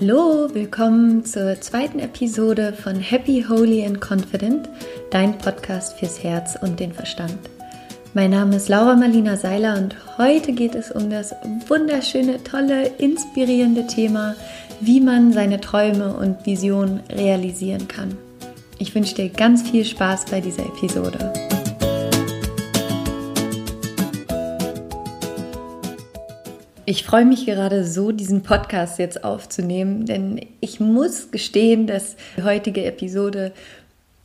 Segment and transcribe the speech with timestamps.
[0.00, 4.68] Hallo, willkommen zur zweiten Episode von Happy, Holy and Confident,
[5.10, 7.36] dein Podcast fürs Herz und den Verstand.
[8.14, 11.34] Mein Name ist Laura Marlina Seiler und heute geht es um das
[11.66, 14.36] wunderschöne, tolle, inspirierende Thema,
[14.80, 18.16] wie man seine Träume und Visionen realisieren kann.
[18.78, 21.47] Ich wünsche dir ganz viel Spaß bei dieser Episode.
[26.90, 32.44] Ich freue mich gerade so, diesen Podcast jetzt aufzunehmen, denn ich muss gestehen, dass die
[32.44, 33.52] heutige Episode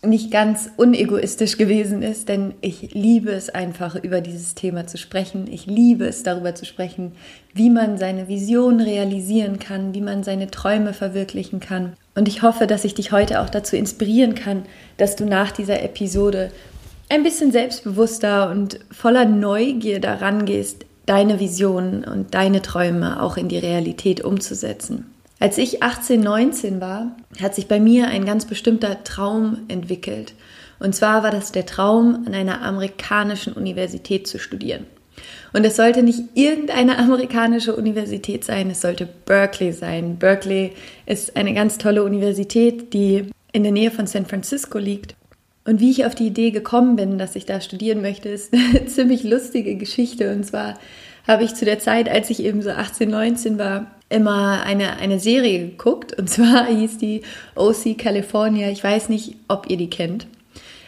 [0.02, 5.48] nicht ganz unegoistisch gewesen ist, denn ich liebe es einfach, über dieses Thema zu sprechen.
[5.52, 7.12] Ich liebe es, darüber zu sprechen,
[7.54, 11.98] wie man seine Vision realisieren kann, wie man seine Träume verwirklichen kann.
[12.16, 14.64] Und ich hoffe, dass ich dich heute auch dazu inspirieren kann,
[14.96, 16.50] dass du nach dieser Episode
[17.10, 23.50] ein bisschen selbstbewusster und voller Neugier daran gehst, deine Visionen und deine Träume auch in
[23.50, 25.14] die Realität umzusetzen.
[25.40, 30.34] Als ich 18, 19 war, hat sich bei mir ein ganz bestimmter Traum entwickelt.
[30.80, 34.86] Und zwar war das der Traum, an einer amerikanischen Universität zu studieren.
[35.52, 40.18] Und es sollte nicht irgendeine amerikanische Universität sein, es sollte Berkeley sein.
[40.18, 40.74] Berkeley
[41.06, 45.16] ist eine ganz tolle Universität, die in der Nähe von San Francisco liegt.
[45.66, 48.86] Und wie ich auf die Idee gekommen bin, dass ich da studieren möchte, ist eine
[48.88, 50.34] ziemlich lustige Geschichte.
[50.34, 50.76] Und zwar
[51.28, 55.20] habe ich zu der Zeit, als ich eben so 18, 19 war, immer eine, eine
[55.20, 56.18] Serie geguckt.
[56.18, 57.22] Und zwar hieß die
[57.56, 58.70] OC California.
[58.70, 60.28] Ich weiß nicht, ob ihr die kennt.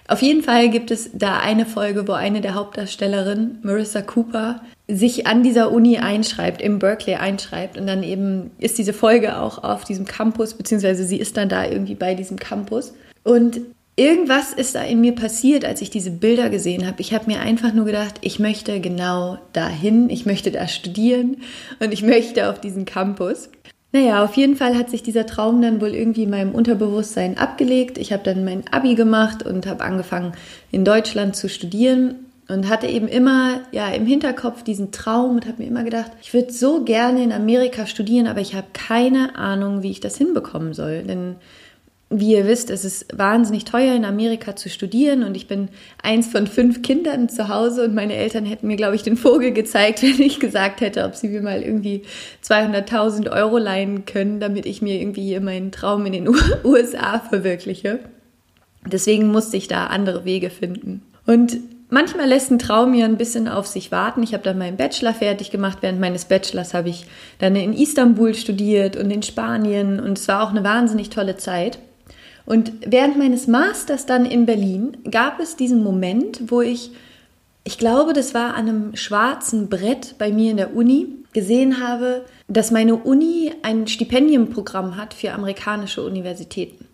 [0.07, 5.25] Auf jeden Fall gibt es da eine Folge, wo eine der Hauptdarstellerinnen, Marissa Cooper, sich
[5.25, 7.77] an dieser Uni einschreibt, im Berkeley einschreibt.
[7.77, 11.65] Und dann eben ist diese Folge auch auf diesem Campus, beziehungsweise sie ist dann da
[11.65, 12.93] irgendwie bei diesem Campus.
[13.23, 13.61] Und
[13.95, 17.01] irgendwas ist da in mir passiert, als ich diese Bilder gesehen habe.
[17.01, 21.37] Ich habe mir einfach nur gedacht, ich möchte genau dahin, ich möchte da studieren
[21.79, 23.49] und ich möchte auf diesen Campus.
[23.91, 27.97] Naja, auf jeden Fall hat sich dieser Traum dann wohl irgendwie in meinem Unterbewusstsein abgelegt.
[27.97, 30.33] Ich habe dann mein ABI gemacht und habe angefangen
[30.69, 32.15] in Deutschland zu studieren
[32.49, 36.33] und hatte eben immer ja im Hinterkopf diesen Traum und habe mir immer gedacht, ich
[36.33, 40.73] würde so gerne in Amerika studieren, aber ich habe keine Ahnung, wie ich das hinbekommen
[40.73, 41.37] soll, denn
[42.09, 45.69] wie ihr wisst, es ist wahnsinnig teuer in Amerika zu studieren und ich bin
[46.03, 49.51] eins von fünf Kindern zu Hause und meine Eltern hätten mir, glaube ich, den Vogel
[49.51, 52.03] gezeigt, wenn ich gesagt hätte, ob sie mir mal irgendwie
[52.43, 56.29] 200.000 Euro leihen können, damit ich mir irgendwie hier meinen Traum in den
[56.63, 57.99] USA verwirkliche.
[58.85, 61.01] Deswegen musste ich da andere Wege finden.
[61.25, 61.57] Und
[61.89, 64.21] manchmal lässt ein Traum ja ein bisschen auf sich warten.
[64.21, 65.79] Ich habe dann meinen Bachelor fertig gemacht.
[65.81, 67.07] Während meines Bachelors habe ich
[67.39, 71.79] dann in Istanbul studiert und in Spanien und es war auch eine wahnsinnig tolle Zeit.
[72.45, 76.91] Und während meines Masters dann in Berlin gab es diesen Moment, wo ich,
[77.63, 82.25] ich glaube, das war an einem schwarzen Brett bei mir in der Uni, gesehen habe,
[82.47, 86.85] dass meine Uni ein Stipendienprogramm hat für amerikanische Universitäten.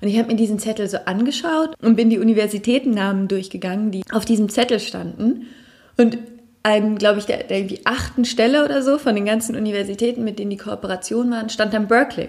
[0.00, 4.24] Und ich habe mir diesen Zettel so angeschaut und bin die Universitätennamen durchgegangen, die auf
[4.24, 5.46] diesem Zettel standen.
[5.96, 6.18] Und
[6.62, 10.38] an, glaube ich, der, der irgendwie achten Stelle oder so von den ganzen Universitäten, mit
[10.38, 12.28] denen die Kooperation waren, stand dann Berkeley.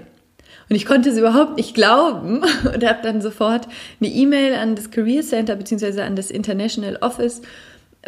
[0.69, 2.41] Und ich konnte es überhaupt nicht glauben
[2.73, 3.67] und habe dann sofort
[3.99, 6.01] eine E-Mail an das Career Center bzw.
[6.01, 7.41] an das International Office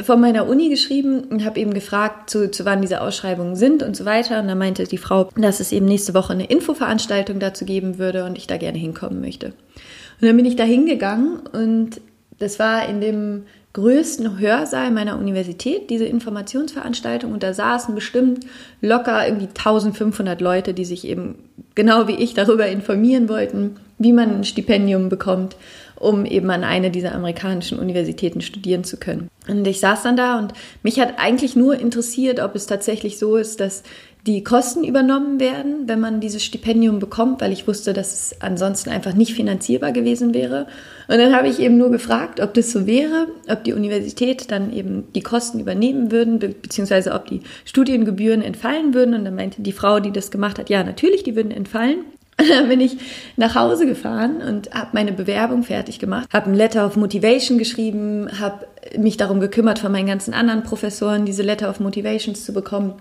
[0.01, 3.95] von meiner Uni geschrieben und habe eben gefragt, zu, zu wann diese Ausschreibungen sind und
[3.95, 4.41] so weiter.
[4.41, 8.25] Und da meinte die Frau, dass es eben nächste Woche eine Infoveranstaltung dazu geben würde
[8.25, 9.47] und ich da gerne hinkommen möchte.
[9.47, 12.01] Und dann bin ich da hingegangen und
[12.39, 13.43] das war in dem
[13.73, 17.31] größten Hörsaal meiner Universität, diese Informationsveranstaltung.
[17.31, 18.45] Und da saßen bestimmt
[18.81, 21.35] locker irgendwie 1500 Leute, die sich eben
[21.75, 25.55] genau wie ich darüber informieren wollten, wie man ein Stipendium bekommt,
[25.95, 29.29] um eben an eine dieser amerikanischen Universitäten studieren zu können.
[29.47, 30.53] Und ich saß dann da und
[30.83, 33.83] mich hat eigentlich nur interessiert, ob es tatsächlich so ist, dass
[34.27, 38.89] die Kosten übernommen werden, wenn man dieses Stipendium bekommt, weil ich wusste, dass es ansonsten
[38.89, 40.65] einfach nicht finanzierbar gewesen wäre.
[41.07, 44.73] Und dann habe ich eben nur gefragt, ob das so wäre, ob die Universität dann
[44.73, 49.13] eben die Kosten übernehmen würden, be beziehungsweise ob die Studiengebühren entfallen würden.
[49.13, 51.99] Und dann meinte die Frau, die das gemacht hat, ja, natürlich, die würden entfallen.
[52.39, 52.97] Und dann bin ich
[53.37, 58.27] nach Hause gefahren und habe meine Bewerbung fertig gemacht, habe ein Letter of Motivation geschrieben,
[58.41, 58.67] habe
[58.97, 62.95] mich darum gekümmert, von meinen ganzen anderen Professoren diese Letter of Motivations zu bekommen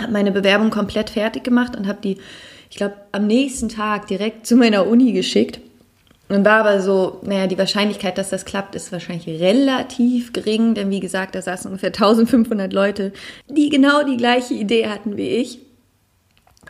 [0.00, 2.18] habe meine Bewerbung komplett fertig gemacht und habe die,
[2.70, 5.60] ich glaube, am nächsten Tag direkt zu meiner Uni geschickt.
[6.28, 10.90] Und war aber so, naja, die Wahrscheinlichkeit, dass das klappt, ist wahrscheinlich relativ gering, denn
[10.90, 13.12] wie gesagt, da saßen ungefähr 1500 Leute,
[13.48, 15.60] die genau die gleiche Idee hatten wie ich.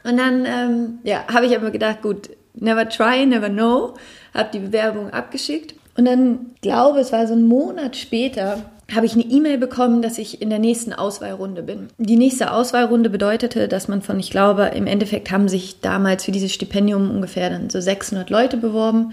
[0.05, 3.95] Und dann, ähm, ja, habe ich aber gedacht, gut, never try, never know,
[4.35, 5.75] habe die Bewerbung abgeschickt.
[5.97, 10.19] Und dann, glaube es war so ein Monat später, habe ich eine E-Mail bekommen, dass
[10.19, 11.89] ich in der nächsten Auswahlrunde bin.
[11.99, 16.33] Die nächste Auswahlrunde bedeutete, dass man von, ich glaube, im Endeffekt haben sich damals für
[16.33, 19.13] dieses Stipendium ungefähr dann so 600 Leute beworben.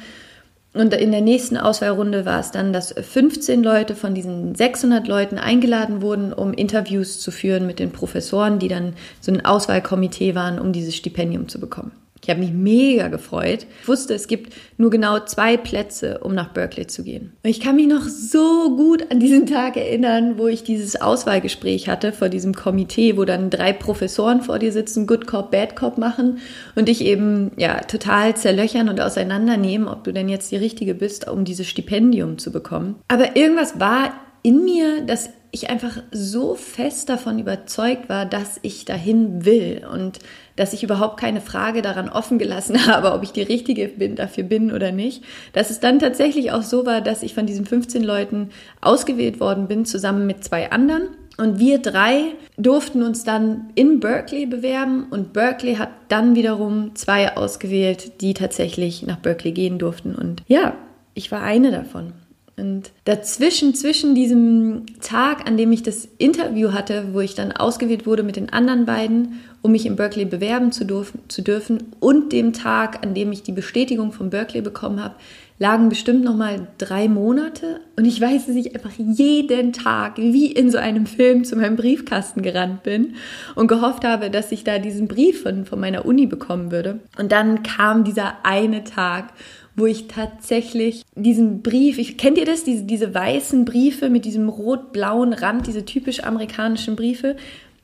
[0.73, 5.37] Und in der nächsten Auswahlrunde war es dann, dass 15 Leute von diesen 600 Leuten
[5.37, 10.59] eingeladen wurden, um Interviews zu führen mit den Professoren, die dann so ein Auswahlkomitee waren,
[10.59, 11.91] um dieses Stipendium zu bekommen.
[12.23, 13.67] Ich habe mich mega gefreut.
[13.81, 17.33] Ich wusste, es gibt nur genau zwei Plätze, um nach Berkeley zu gehen.
[17.43, 21.89] Und ich kann mich noch so gut an diesen Tag erinnern, wo ich dieses Auswahlgespräch
[21.89, 25.97] hatte vor diesem Komitee, wo dann drei Professoren vor dir sitzen, Good Cop, Bad Cop
[25.97, 26.37] machen
[26.75, 31.27] und dich eben ja total zerlöchern und auseinandernehmen, ob du denn jetzt die richtige bist,
[31.27, 32.95] um dieses Stipendium zu bekommen.
[33.09, 38.85] Aber irgendwas war in mir, dass ich einfach so fest davon überzeugt war, dass ich
[38.85, 40.17] dahin will und
[40.55, 44.45] dass ich überhaupt keine Frage daran offen gelassen habe, ob ich die Richtige bin, dafür
[44.45, 45.23] bin oder nicht.
[45.53, 48.49] Dass es dann tatsächlich auch so war, dass ich von diesen 15 Leuten
[48.81, 51.03] ausgewählt worden bin, zusammen mit zwei anderen.
[51.37, 57.37] Und wir drei durften uns dann in Berkeley bewerben und Berkeley hat dann wiederum zwei
[57.37, 60.15] ausgewählt, die tatsächlich nach Berkeley gehen durften.
[60.15, 60.73] Und ja,
[61.13, 62.13] ich war eine davon.
[62.55, 68.05] Und dazwischen, zwischen diesem Tag, an dem ich das Interview hatte, wo ich dann ausgewählt
[68.05, 72.31] wurde mit den anderen beiden, um mich in Berkeley bewerben zu dürfen, zu dürfen und
[72.31, 75.15] dem Tag, an dem ich die Bestätigung von Berkeley bekommen habe,
[75.57, 77.79] lagen bestimmt noch mal drei Monate.
[77.95, 81.75] Und ich weiß, dass ich einfach jeden Tag wie in so einem Film zu meinem
[81.75, 83.15] Briefkasten gerannt bin
[83.55, 86.99] und gehofft habe, dass ich da diesen Brief von, von meiner Uni bekommen würde.
[87.17, 89.29] Und dann kam dieser eine Tag,
[89.75, 94.49] wo ich tatsächlich diesen Brief, ich, kennt ihr das, diese, diese weißen Briefe mit diesem
[94.49, 97.35] rot-blauen Rand, diese typisch amerikanischen Briefe?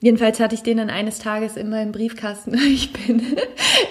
[0.01, 2.57] Jedenfalls hatte ich den dann eines Tages in meinem Briefkasten.
[2.69, 3.21] Ich bin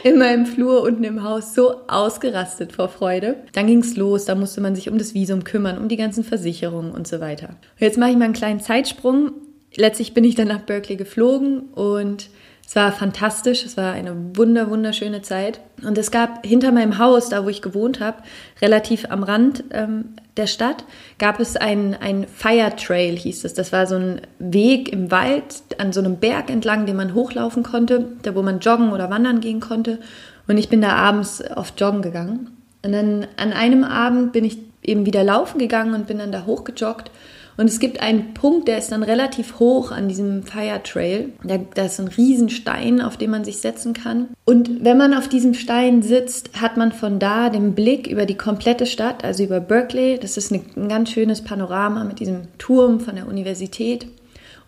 [0.04, 3.36] in meinem Flur unten im Haus so ausgerastet vor Freude.
[3.52, 6.92] Dann ging's los, da musste man sich um das Visum kümmern, um die ganzen Versicherungen
[6.92, 7.56] und so weiter.
[7.78, 9.32] Jetzt mache ich mal einen kleinen Zeitsprung.
[9.76, 12.30] Letztlich bin ich dann nach Berkeley geflogen und
[12.68, 15.60] es war fantastisch, es war eine wunder, wunderschöne Zeit.
[15.82, 18.18] Und es gab hinter meinem Haus, da wo ich gewohnt habe,
[18.60, 20.84] relativ am Rand ähm, der Stadt,
[21.18, 23.54] gab es ein, ein Fire Trail, hieß es.
[23.54, 27.62] Das war so ein Weg im Wald an so einem Berg entlang, den man hochlaufen
[27.62, 29.98] konnte, da wo man joggen oder wandern gehen konnte.
[30.46, 32.50] Und ich bin da abends oft joggen gegangen.
[32.84, 36.44] Und dann an einem Abend bin ich eben wieder laufen gegangen und bin dann da
[36.44, 37.10] hochgejoggt.
[37.58, 41.30] Und es gibt einen Punkt, der ist dann relativ hoch an diesem Fire Trail.
[41.42, 44.28] Da, da ist ein Riesenstein, auf dem man sich setzen kann.
[44.44, 48.36] Und wenn man auf diesem Stein sitzt, hat man von da den Blick über die
[48.36, 50.20] komplette Stadt, also über Berkeley.
[50.20, 54.06] Das ist ein ganz schönes Panorama mit diesem Turm von der Universität.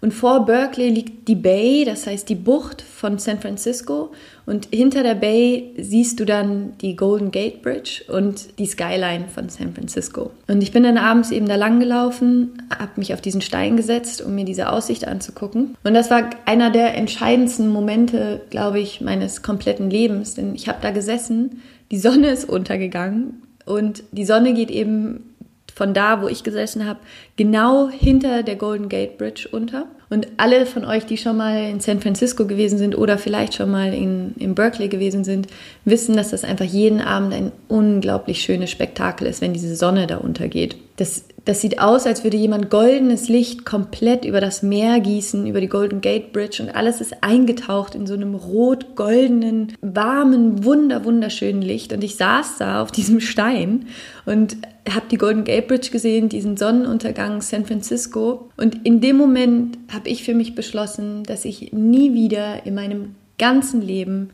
[0.01, 4.13] Und vor Berkeley liegt die Bay, das heißt die Bucht von San Francisco.
[4.47, 9.51] Und hinter der Bay siehst du dann die Golden Gate Bridge und die Skyline von
[9.51, 10.31] San Francisco.
[10.49, 14.23] Und ich bin dann abends eben da lang gelaufen, habe mich auf diesen Stein gesetzt,
[14.23, 15.77] um mir diese Aussicht anzugucken.
[15.85, 20.35] Und das war einer der entscheidendsten Momente, glaube ich, meines kompletten Lebens.
[20.35, 21.61] Denn ich habe da gesessen,
[21.91, 25.30] die Sonne ist untergegangen und die Sonne geht eben
[25.75, 27.01] von da, wo ich gesessen habe,
[27.37, 29.87] genau hinter der Golden Gate Bridge unter.
[30.09, 33.71] Und alle von euch, die schon mal in San Francisco gewesen sind oder vielleicht schon
[33.71, 35.47] mal in, in Berkeley gewesen sind,
[35.85, 40.17] wissen, dass das einfach jeden Abend ein unglaublich schönes Spektakel ist, wenn diese Sonne da
[40.17, 40.77] untergeht.
[40.97, 45.61] Das das sieht aus, als würde jemand goldenes Licht komplett über das Meer gießen, über
[45.61, 51.61] die Golden Gate Bridge und alles ist eingetaucht in so einem rot-goldenen, warmen, wunder wunderschönen
[51.61, 51.93] Licht.
[51.93, 53.87] Und ich saß da auf diesem Stein
[54.27, 58.49] und habe die Golden Gate Bridge gesehen, diesen Sonnenuntergang San Francisco.
[58.57, 63.17] Und in dem Moment habe ich für mich beschlossen, dass ich nie wieder in meinem
[63.39, 64.31] ganzen Leben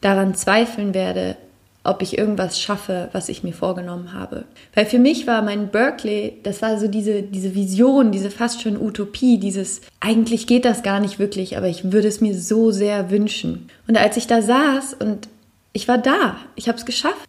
[0.00, 1.36] daran zweifeln werde,
[1.82, 4.44] ob ich irgendwas schaffe, was ich mir vorgenommen habe.
[4.74, 8.80] Weil für mich war mein Berkeley, das war so diese, diese Vision, diese fast schon
[8.80, 13.10] Utopie, dieses, eigentlich geht das gar nicht wirklich, aber ich würde es mir so sehr
[13.10, 13.70] wünschen.
[13.88, 15.28] Und als ich da saß und
[15.72, 17.28] ich war da, ich habe es geschafft.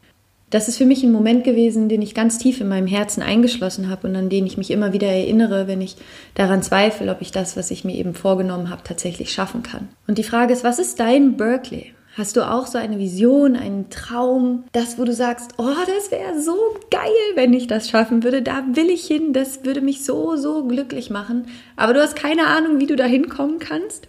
[0.50, 3.90] Das ist für mich ein Moment gewesen, den ich ganz tief in meinem Herzen eingeschlossen
[3.90, 5.96] habe und an den ich mich immer wieder erinnere, wenn ich
[6.36, 9.88] daran zweifle, ob ich das, was ich mir eben vorgenommen habe, tatsächlich schaffen kann.
[10.08, 11.94] Und die Frage ist, was ist dein Berkeley?
[12.22, 16.40] Hast du auch so eine Vision, einen Traum, das, wo du sagst, oh, das wäre
[16.40, 16.56] so
[16.92, 20.68] geil, wenn ich das schaffen würde, da will ich hin, das würde mich so, so
[20.68, 21.48] glücklich machen,
[21.78, 24.08] aber du hast keine Ahnung, wie du da hinkommen kannst?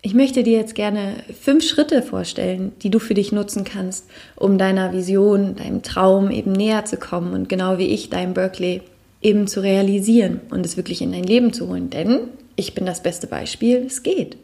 [0.00, 4.58] Ich möchte dir jetzt gerne fünf Schritte vorstellen, die du für dich nutzen kannst, um
[4.58, 8.82] deiner Vision, deinem Traum eben näher zu kommen und genau wie ich dein Berkeley
[9.20, 11.90] eben zu realisieren und es wirklich in dein Leben zu holen.
[11.90, 12.22] Denn
[12.56, 14.36] ich bin das beste Beispiel, es geht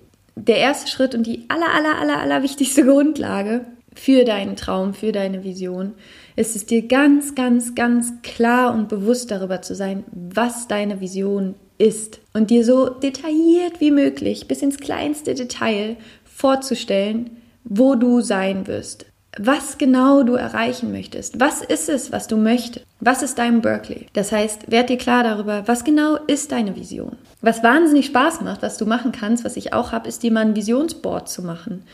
[0.46, 3.64] der erste Schritt und die aller, aller, aller, aller wichtigste Grundlage
[3.94, 5.94] für deinen Traum, für deine Vision,
[6.36, 11.56] ist es dir ganz, ganz, ganz klar und bewusst darüber zu sein, was deine Vision
[11.78, 12.20] ist.
[12.32, 17.30] Und dir so detailliert wie möglich, bis ins kleinste Detail vorzustellen,
[17.64, 19.06] wo du sein wirst,
[19.38, 21.40] was genau du erreichen möchtest.
[21.40, 22.84] Was ist es, was du möchtest?
[23.00, 24.06] Was ist dein Berkeley?
[24.12, 27.16] Das heißt, werd dir klar darüber, was genau ist deine Vision.
[27.40, 30.44] Was wahnsinnig Spaß macht, was du machen kannst, was ich auch habe, ist dir mal
[30.44, 31.84] ein Visionsboard zu machen.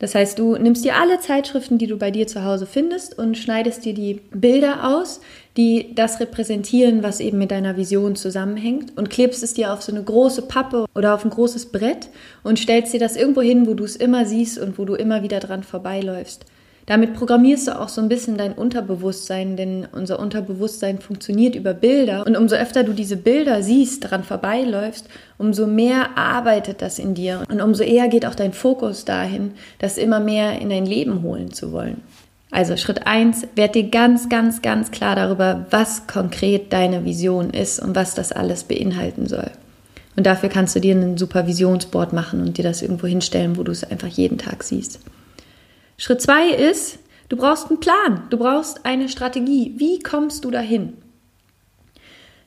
[0.00, 3.36] Das heißt, du nimmst dir alle Zeitschriften, die du bei dir zu Hause findest und
[3.36, 5.20] schneidest dir die Bilder aus,
[5.56, 9.90] die das repräsentieren, was eben mit deiner Vision zusammenhängt und klebst es dir auf so
[9.90, 12.10] eine große Pappe oder auf ein großes Brett
[12.44, 15.22] und stellst dir das irgendwo hin, wo du es immer siehst und wo du immer
[15.24, 16.44] wieder dran vorbeiläufst.
[16.88, 22.26] Damit programmierst du auch so ein bisschen dein Unterbewusstsein, denn unser Unterbewusstsein funktioniert über Bilder.
[22.26, 27.42] Und umso öfter du diese Bilder siehst, daran vorbeiläufst, umso mehr arbeitet das in dir.
[27.50, 31.52] Und umso eher geht auch dein Fokus dahin, das immer mehr in dein Leben holen
[31.52, 32.00] zu wollen.
[32.50, 37.80] Also Schritt eins: werd dir ganz, ganz, ganz klar darüber, was konkret deine Vision ist
[37.80, 39.50] und was das alles beinhalten soll.
[40.16, 43.72] Und dafür kannst du dir ein Supervisionsboard machen und dir das irgendwo hinstellen, wo du
[43.72, 45.00] es einfach jeden Tag siehst.
[45.98, 49.74] Schritt zwei ist, du brauchst einen Plan, du brauchst eine Strategie.
[49.76, 50.96] Wie kommst du dahin?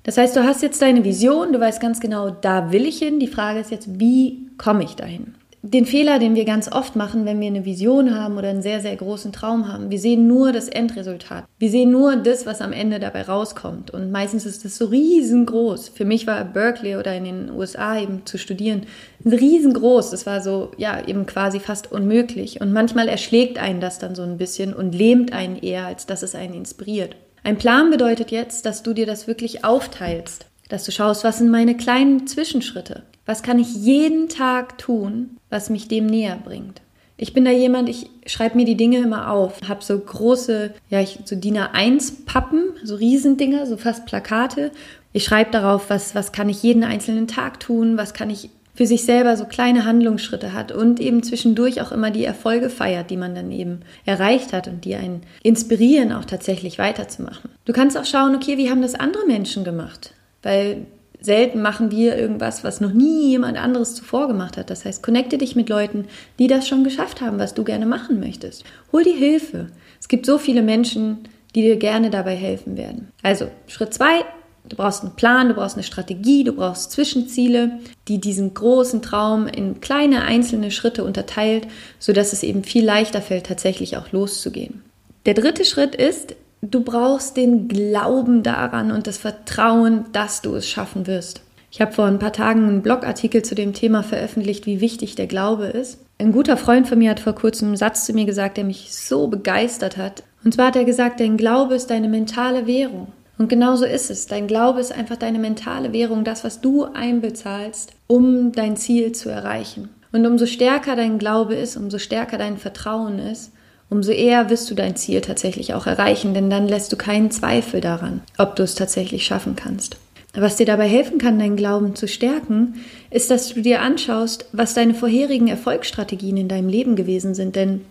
[0.03, 3.19] Das heißt, du hast jetzt deine Vision, du weißt ganz genau, da will ich hin.
[3.19, 5.35] Die Frage ist jetzt, wie komme ich dahin?
[5.63, 8.81] Den Fehler, den wir ganz oft machen, wenn wir eine Vision haben oder einen sehr,
[8.81, 9.91] sehr großen Traum haben.
[9.91, 11.45] Wir sehen nur das Endresultat.
[11.59, 13.91] Wir sehen nur das, was am Ende dabei rauskommt.
[13.91, 15.89] Und meistens ist das so riesengroß.
[15.89, 18.87] Für mich war Berkeley oder in den USA eben zu studieren
[19.23, 20.09] riesengroß.
[20.09, 22.59] Das war so, ja, eben quasi fast unmöglich.
[22.59, 26.23] Und manchmal erschlägt einen das dann so ein bisschen und lähmt einen eher, als dass
[26.23, 27.15] es einen inspiriert.
[27.43, 30.45] Ein Plan bedeutet jetzt, dass du dir das wirklich aufteilst.
[30.71, 33.03] Dass du schaust, was sind meine kleinen Zwischenschritte?
[33.25, 36.81] Was kann ich jeden Tag tun, was mich dem näher bringt?
[37.17, 41.01] Ich bin da jemand, ich schreibe mir die Dinge immer auf, habe so große, ja,
[41.01, 44.71] ich, so DIN A1 Pappen, so Riesendinger, so fast Plakate.
[45.11, 48.87] Ich schreibe darauf, was, was kann ich jeden einzelnen Tag tun, was kann ich für
[48.87, 53.17] sich selber so kleine Handlungsschritte hat und eben zwischendurch auch immer die Erfolge feiert, die
[53.17, 57.49] man dann eben erreicht hat und die einen inspirieren, auch tatsächlich weiterzumachen.
[57.65, 60.13] Du kannst auch schauen, okay, wie haben das andere Menschen gemacht?
[60.43, 60.85] Weil
[61.21, 64.69] selten machen wir irgendwas, was noch nie jemand anderes zuvor gemacht hat.
[64.69, 66.05] Das heißt, connecte dich mit Leuten,
[66.39, 68.63] die das schon geschafft haben, was du gerne machen möchtest.
[68.91, 69.67] Hol dir Hilfe.
[69.99, 71.19] Es gibt so viele Menschen,
[71.53, 73.09] die dir gerne dabei helfen werden.
[73.21, 74.25] Also, Schritt zwei,
[74.67, 79.47] du brauchst einen Plan, du brauchst eine Strategie, du brauchst Zwischenziele, die diesen großen Traum
[79.47, 81.67] in kleine einzelne Schritte unterteilt,
[81.99, 84.81] sodass es eben viel leichter fällt, tatsächlich auch loszugehen.
[85.25, 90.69] Der dritte Schritt ist, Du brauchst den Glauben daran und das Vertrauen, dass du es
[90.69, 91.41] schaffen wirst.
[91.71, 95.25] Ich habe vor ein paar Tagen einen Blogartikel zu dem Thema veröffentlicht, wie wichtig der
[95.25, 95.99] Glaube ist.
[96.19, 98.93] Ein guter Freund von mir hat vor kurzem einen Satz zu mir gesagt, der mich
[98.93, 100.23] so begeistert hat.
[100.43, 103.07] Und zwar hat er gesagt, dein Glaube ist deine mentale Währung.
[103.39, 104.27] Und genau so ist es.
[104.27, 109.29] Dein Glaube ist einfach deine mentale Währung, das, was du einbezahlst, um dein Ziel zu
[109.29, 109.89] erreichen.
[110.11, 113.51] Und umso stärker dein Glaube ist, umso stärker dein Vertrauen ist,
[113.91, 117.81] umso eher wirst du dein Ziel tatsächlich auch erreichen, denn dann lässt du keinen Zweifel
[117.81, 119.97] daran, ob du es tatsächlich schaffen kannst.
[120.33, 122.75] Was dir dabei helfen kann, deinen Glauben zu stärken,
[123.09, 127.81] ist, dass du dir anschaust, was deine vorherigen Erfolgsstrategien in deinem Leben gewesen sind, denn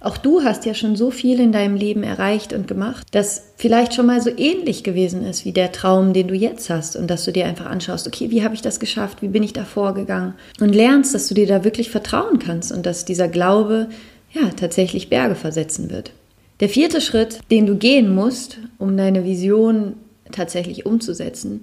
[0.00, 3.94] auch du hast ja schon so viel in deinem Leben erreicht und gemacht, das vielleicht
[3.94, 7.24] schon mal so ähnlich gewesen ist wie der Traum, den du jetzt hast und dass
[7.24, 10.34] du dir einfach anschaust, okay, wie habe ich das geschafft, wie bin ich da vorgegangen
[10.60, 13.88] und lernst, dass du dir da wirklich vertrauen kannst und dass dieser Glaube
[14.34, 16.12] ja, tatsächlich Berge versetzen wird.
[16.60, 19.94] Der vierte Schritt, den du gehen musst, um deine Vision
[20.30, 21.62] tatsächlich umzusetzen,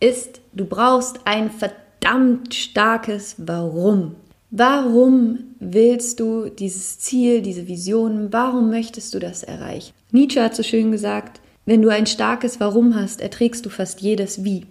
[0.00, 4.16] ist, du brauchst ein verdammt starkes Warum.
[4.50, 9.92] Warum willst du dieses Ziel, diese Vision, warum möchtest du das erreichen?
[10.12, 14.44] Nietzsche hat so schön gesagt, wenn du ein starkes Warum hast, erträgst du fast jedes
[14.44, 14.66] Wie.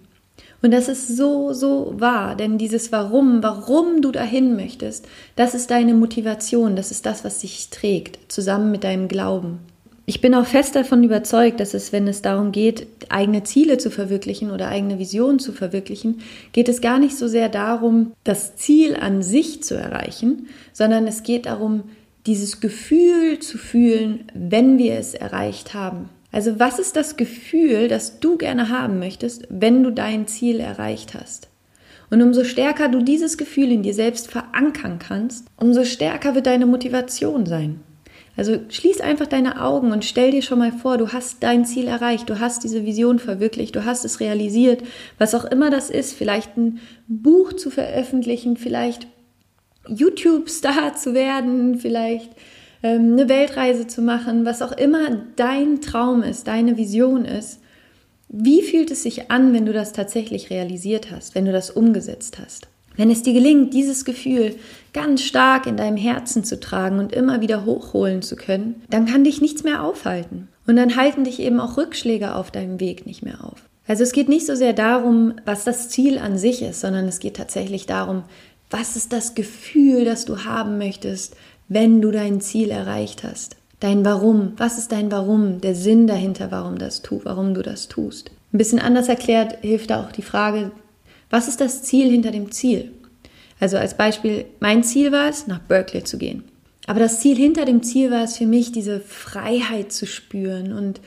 [0.66, 5.06] Und das ist so, so wahr, denn dieses Warum, warum du dahin möchtest,
[5.36, 9.60] das ist deine Motivation, das ist das, was dich trägt, zusammen mit deinem Glauben.
[10.06, 13.92] Ich bin auch fest davon überzeugt, dass es, wenn es darum geht, eigene Ziele zu
[13.92, 16.18] verwirklichen oder eigene Visionen zu verwirklichen,
[16.50, 21.22] geht es gar nicht so sehr darum, das Ziel an sich zu erreichen, sondern es
[21.22, 21.84] geht darum,
[22.26, 26.08] dieses Gefühl zu fühlen, wenn wir es erreicht haben.
[26.32, 31.14] Also was ist das Gefühl, das du gerne haben möchtest, wenn du dein Ziel erreicht
[31.14, 31.48] hast?
[32.10, 36.66] Und umso stärker du dieses Gefühl in dir selbst verankern kannst, umso stärker wird deine
[36.66, 37.80] Motivation sein.
[38.36, 41.88] Also schließ einfach deine Augen und stell dir schon mal vor, du hast dein Ziel
[41.88, 44.82] erreicht, du hast diese Vision verwirklicht, du hast es realisiert,
[45.18, 49.06] was auch immer das ist, vielleicht ein Buch zu veröffentlichen, vielleicht
[49.88, 52.30] YouTube-Star zu werden, vielleicht
[52.82, 57.60] eine Weltreise zu machen, was auch immer dein Traum ist, deine Vision ist.
[58.28, 62.38] Wie fühlt es sich an, wenn du das tatsächlich realisiert hast, wenn du das umgesetzt
[62.38, 62.68] hast?
[62.96, 64.56] Wenn es dir gelingt, dieses Gefühl
[64.92, 69.24] ganz stark in deinem Herzen zu tragen und immer wieder hochholen zu können, dann kann
[69.24, 70.48] dich nichts mehr aufhalten.
[70.66, 73.62] Und dann halten dich eben auch Rückschläge auf deinem Weg nicht mehr auf.
[73.86, 77.20] Also es geht nicht so sehr darum, was das Ziel an sich ist, sondern es
[77.20, 78.24] geht tatsächlich darum,
[78.70, 81.36] was ist das Gefühl, das du haben möchtest,
[81.68, 83.56] wenn du dein Ziel erreicht hast.
[83.80, 84.52] Dein Warum.
[84.56, 85.60] Was ist dein Warum?
[85.60, 88.30] Der Sinn dahinter, warum das tu, warum du das tust.
[88.52, 90.70] Ein bisschen anders erklärt hilft da auch die Frage,
[91.28, 92.92] was ist das Ziel hinter dem Ziel?
[93.60, 96.44] Also als Beispiel, mein Ziel war es, nach Berkeley zu gehen.
[96.86, 101.00] Aber das Ziel hinter dem Ziel war es für mich, diese Freiheit zu spüren und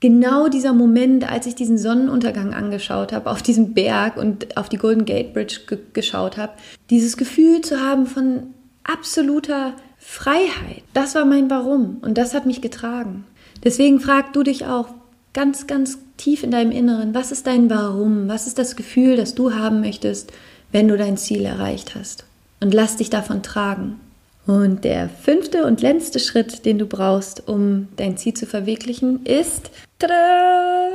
[0.00, 4.78] genau dieser Moment, als ich diesen Sonnenuntergang angeschaut habe, auf diesem Berg und auf die
[4.78, 6.52] Golden Gate Bridge ge geschaut habe,
[6.90, 8.54] dieses Gefühl zu haben von
[8.84, 9.74] absoluter
[10.08, 10.84] Freiheit.
[10.94, 13.26] Das war mein Warum und das hat mich getragen.
[13.64, 14.88] Deswegen frag du dich auch
[15.34, 18.28] ganz, ganz tief in deinem Inneren, was ist dein Warum?
[18.28, 20.32] Was ist das Gefühl, das du haben möchtest,
[20.72, 22.24] wenn du dein Ziel erreicht hast?
[22.60, 24.00] Und lass dich davon tragen.
[24.46, 29.70] Und der fünfte und letzte Schritt, den du brauchst, um dein Ziel zu verwirklichen, ist
[29.98, 30.88] tada,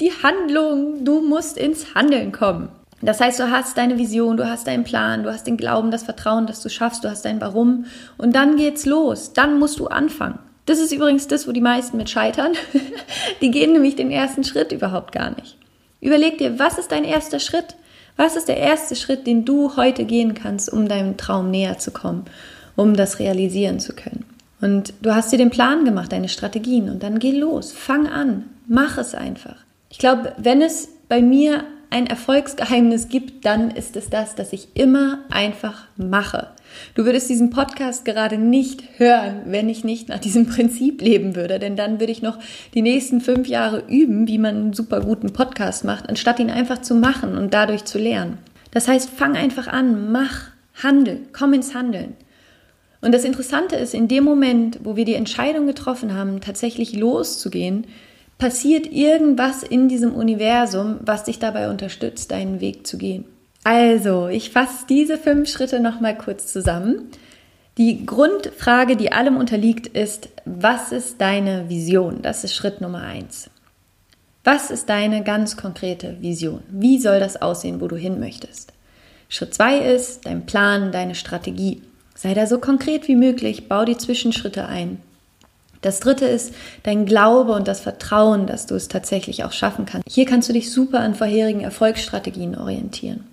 [0.00, 1.04] die Handlung.
[1.04, 2.68] Du musst ins Handeln kommen.
[3.00, 6.02] Das heißt, du hast deine Vision, du hast deinen Plan, du hast den Glauben, das
[6.02, 7.84] Vertrauen, dass du schaffst, du hast dein Warum
[8.16, 9.32] und dann geht's los.
[9.32, 10.38] Dann musst du anfangen.
[10.66, 12.52] Das ist übrigens das, wo die meisten mit scheitern.
[13.40, 15.56] die gehen nämlich den ersten Schritt überhaupt gar nicht.
[16.00, 17.76] Überleg dir, was ist dein erster Schritt?
[18.16, 21.92] Was ist der erste Schritt, den du heute gehen kannst, um deinem Traum näher zu
[21.92, 22.24] kommen?
[22.78, 24.24] um das realisieren zu können.
[24.60, 28.44] Und du hast dir den Plan gemacht, deine Strategien und dann geh los, fang an,
[28.68, 29.56] mach es einfach.
[29.90, 34.68] Ich glaube, wenn es bei mir ein Erfolgsgeheimnis gibt, dann ist es das, dass ich
[34.74, 36.48] immer einfach mache.
[36.94, 41.58] Du würdest diesen Podcast gerade nicht hören, wenn ich nicht nach diesem Prinzip leben würde,
[41.58, 42.38] denn dann würde ich noch
[42.74, 46.82] die nächsten fünf Jahre üben, wie man einen super guten Podcast macht, anstatt ihn einfach
[46.82, 48.38] zu machen und dadurch zu lernen.
[48.70, 50.50] Das heißt, fang einfach an, mach,
[50.82, 52.14] handel, komm ins Handeln.
[53.00, 57.86] Und das Interessante ist, in dem Moment, wo wir die Entscheidung getroffen haben, tatsächlich loszugehen,
[58.38, 63.24] passiert irgendwas in diesem Universum, was dich dabei unterstützt, deinen Weg zu gehen.
[63.64, 67.08] Also, ich fasse diese fünf Schritte nochmal kurz zusammen.
[67.76, 72.22] Die Grundfrage, die allem unterliegt, ist, was ist deine Vision?
[72.22, 73.50] Das ist Schritt Nummer eins.
[74.44, 76.62] Was ist deine ganz konkrete Vision?
[76.70, 78.72] Wie soll das aussehen, wo du hin möchtest?
[79.28, 81.82] Schritt zwei ist dein Plan, deine Strategie.
[82.14, 85.02] Sei da so konkret wie möglich, bau die Zwischenschritte ein.
[85.80, 90.08] Das dritte ist dein Glaube und das Vertrauen, dass du es tatsächlich auch schaffen kannst.
[90.10, 93.24] Hier kannst du dich super an vorherigen Erfolgsstrategien orientieren.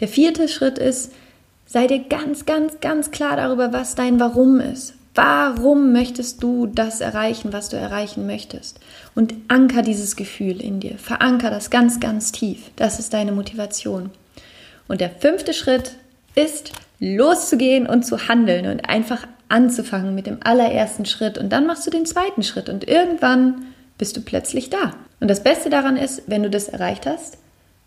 [0.00, 1.12] Der vierte Schritt ist,
[1.66, 4.94] sei dir ganz, ganz, ganz klar darüber, was dein Warum ist.
[5.14, 8.80] Warum möchtest du das erreichen, was du erreichen möchtest?
[9.14, 10.96] Und anker dieses Gefühl in dir.
[10.96, 12.70] Veranker das ganz, ganz tief.
[12.76, 14.10] Das ist deine Motivation.
[14.88, 15.92] Und der fünfte Schritt
[16.34, 21.38] ist, loszugehen und zu handeln und einfach anzufangen mit dem allerersten Schritt.
[21.38, 23.66] Und dann machst du den zweiten Schritt und irgendwann
[23.98, 24.94] bist du plötzlich da.
[25.20, 27.38] Und das Beste daran ist, wenn du das erreicht hast,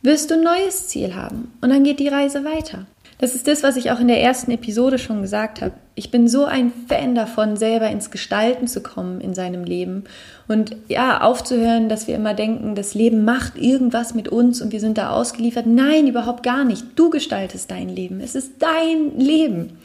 [0.02, 2.86] wirst du ein neues Ziel haben und dann geht die Reise weiter.
[3.18, 5.72] Das ist das, was ich auch in der ersten Episode schon gesagt habe.
[5.96, 10.04] Ich bin so ein Fan davon, selber ins Gestalten zu kommen in seinem Leben
[10.50, 14.82] und ja, aufzuhören, dass wir immer denken, das Leben macht irgendwas mit uns und wir
[14.82, 15.66] sind da ausgeliefert.
[15.66, 16.86] Nein, überhaupt gar nicht.
[16.98, 18.20] Du gestaltest dein Leben.
[18.20, 19.78] Es ist dein Leben.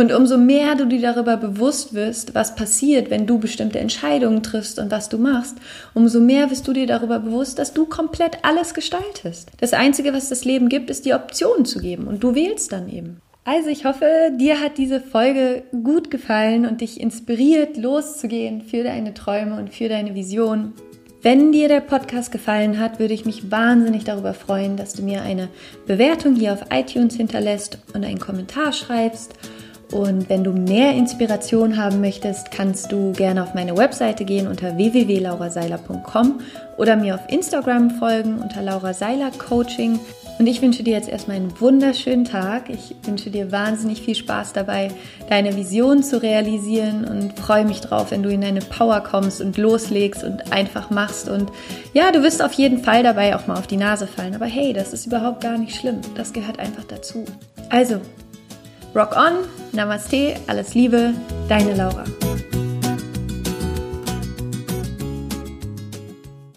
[0.00, 4.78] Und umso mehr du dir darüber bewusst wirst, was passiert, wenn du bestimmte Entscheidungen triffst
[4.78, 5.56] und was du machst,
[5.92, 9.50] umso mehr wirst du dir darüber bewusst, dass du komplett alles gestaltest.
[9.58, 12.88] Das Einzige, was das Leben gibt, ist die Option zu geben und du wählst dann
[12.88, 13.20] eben.
[13.42, 14.06] Also ich hoffe,
[14.38, 19.88] dir hat diese Folge gut gefallen und dich inspiriert, loszugehen für deine Träume und für
[19.88, 20.74] deine Vision.
[21.22, 25.22] Wenn dir der Podcast gefallen hat, würde ich mich wahnsinnig darüber freuen, dass du mir
[25.22, 25.48] eine
[25.88, 29.34] Bewertung hier auf iTunes hinterlässt und einen Kommentar schreibst.
[29.92, 34.76] Und wenn du mehr Inspiration haben möchtest, kannst du gerne auf meine Webseite gehen unter
[34.76, 36.40] www.lauraseiler.com
[36.76, 39.98] oder mir auf Instagram folgen unter Laura Seiler Coaching.
[40.38, 42.70] Und ich wünsche dir jetzt erstmal einen wunderschönen Tag.
[42.70, 44.92] Ich wünsche dir wahnsinnig viel Spaß dabei,
[45.28, 49.56] deine Vision zu realisieren und freue mich drauf, wenn du in deine Power kommst und
[49.56, 51.28] loslegst und einfach machst.
[51.28, 51.50] Und
[51.92, 54.36] ja, du wirst auf jeden Fall dabei auch mal auf die Nase fallen.
[54.36, 56.00] Aber hey, das ist überhaupt gar nicht schlimm.
[56.14, 57.24] Das gehört einfach dazu.
[57.68, 58.00] Also,
[58.94, 61.14] Rock on, Namaste, alles Liebe,
[61.48, 62.04] deine Laura.